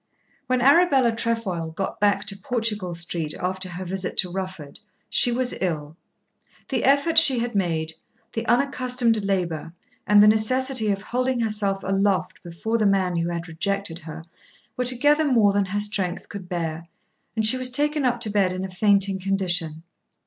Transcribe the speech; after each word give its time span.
When 0.47 0.61
Arabella 0.61 1.11
Trefoil 1.15 1.69
got 1.75 1.99
back 1.99 2.25
to 2.25 2.35
Portugal 2.35 2.95
Street 2.95 3.35
after 3.35 3.69
her 3.69 3.85
visit 3.85 4.17
to 4.17 4.31
Rufford, 4.31 4.79
she 5.11 5.31
was 5.31 5.53
ill. 5.61 5.95
The 6.69 6.83
effort 6.85 7.19
she 7.19 7.37
had 7.37 7.53
made, 7.53 7.93
the 8.33 8.43
unaccustomed 8.47 9.21
labour, 9.23 9.73
and 10.07 10.23
the 10.23 10.27
necessity 10.27 10.89
of 10.91 11.03
holding 11.03 11.41
herself 11.41 11.83
aloft 11.83 12.41
before 12.41 12.79
the 12.79 12.87
man 12.87 13.17
who 13.17 13.29
had 13.29 13.47
rejected 13.47 13.99
her, 13.99 14.23
were 14.75 14.85
together 14.85 15.31
more 15.31 15.53
than 15.53 15.65
her 15.65 15.79
strength 15.79 16.29
could 16.29 16.49
bear, 16.49 16.87
and 17.35 17.45
she 17.45 17.57
was 17.59 17.69
taken 17.69 18.03
up 18.03 18.19
to 18.21 18.31
bed 18.31 18.51
in 18.51 18.65
a 18.65 18.71
fainting 18.71 19.19
condition. 19.19 19.83